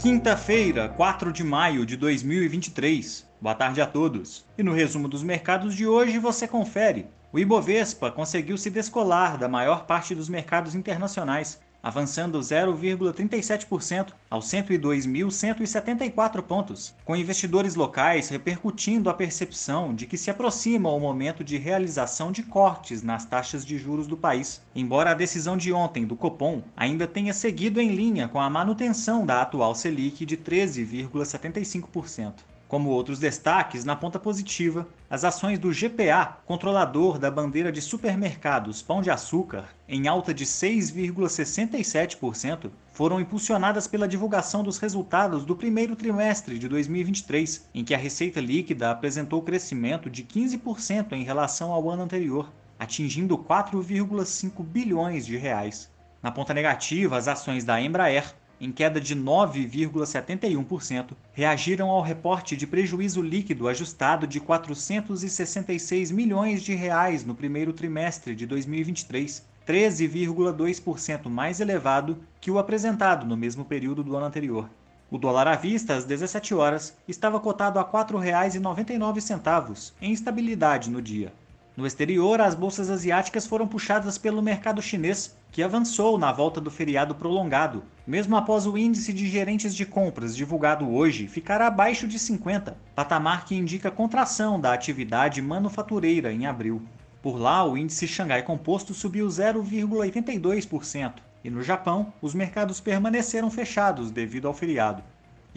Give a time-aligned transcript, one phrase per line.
[0.00, 3.28] Quinta-feira, 4 de maio de 2023.
[3.40, 4.46] Boa tarde a todos.
[4.56, 7.08] E no resumo dos mercados de hoje você confere.
[7.32, 16.42] O Ibovespa conseguiu se descolar da maior parte dos mercados internacionais, avançando 0,37% aos 102.174
[16.42, 22.32] pontos, com investidores locais repercutindo a percepção de que se aproxima o momento de realização
[22.32, 26.62] de cortes nas taxas de juros do país, embora a decisão de ontem do Copom
[26.76, 32.34] ainda tenha seguido em linha com a manutenção da atual Selic de 13,75%.
[32.68, 38.82] Como outros destaques, na ponta positiva, as ações do GPA, controlador da bandeira de supermercados
[38.82, 45.96] Pão de Açúcar, em alta de 6,67%, foram impulsionadas pela divulgação dos resultados do primeiro
[45.96, 51.88] trimestre de 2023, em que a receita líquida apresentou crescimento de 15% em relação ao
[51.88, 55.90] ano anterior, atingindo 4,5 bilhões de reais.
[56.22, 62.66] Na ponta negativa, as ações da Embraer em queda de 9,71%, reagiram ao reporte de
[62.66, 71.60] prejuízo líquido ajustado de 466 milhões de reais no primeiro trimestre de 2023, 13,2% mais
[71.60, 74.68] elevado que o apresentado no mesmo período do ano anterior.
[75.10, 81.00] O dólar à vista, às 17 horas, estava cotado a R$ 4,99, em estabilidade no
[81.00, 81.32] dia.
[81.78, 86.72] No exterior, as bolsas asiáticas foram puxadas pelo mercado chinês, que avançou na volta do
[86.72, 92.18] feriado prolongado, mesmo após o índice de gerentes de compras divulgado hoje ficar abaixo de
[92.18, 96.82] 50, patamar que indica contração da atividade manufatureira em abril.
[97.22, 101.12] Por lá, o índice Xangai Composto subiu 0,82%,
[101.44, 105.04] e no Japão, os mercados permaneceram fechados devido ao feriado.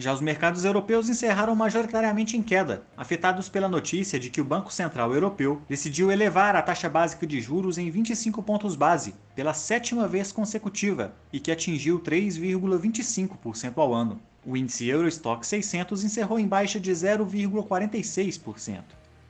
[0.02, 4.72] Já os mercados europeus encerraram majoritariamente em queda, afetados pela notícia de que o Banco
[4.72, 10.08] Central Europeu decidiu elevar a taxa básica de juros em 25 pontos base, pela sétima
[10.08, 14.20] vez consecutiva, e que atingiu 3,25% ao ano.
[14.44, 18.82] O índice Eurostock 600 encerrou em baixa de 0,46%.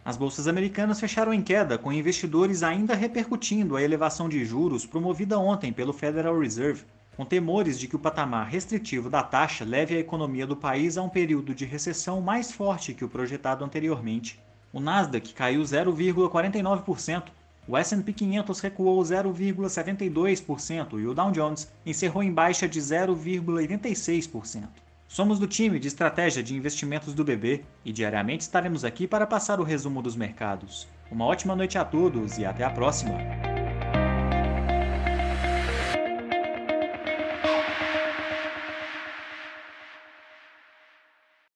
[0.02, 5.38] As bolsas americanas fecharam em queda, com investidores ainda repercutindo a elevação de juros promovida
[5.38, 6.86] ontem pelo Federal Reserve,
[7.16, 11.02] com temores de que o patamar restritivo da taxa leve a economia do país a
[11.02, 14.40] um período de recessão mais forte que o projetado anteriormente.
[14.72, 17.24] O Nasdaq caiu 0,49%,
[17.68, 24.68] o S&P 500 recuou 0,72% e o Dow Jones encerrou em baixa de 0,86%.
[25.06, 29.60] Somos do time de estratégia de investimentos do BB e diariamente estaremos aqui para passar
[29.60, 30.88] o resumo dos mercados.
[31.10, 33.41] Uma ótima noite a todos e até a próxima!